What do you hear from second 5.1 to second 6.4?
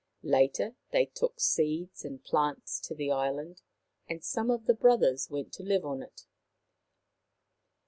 went to live on it.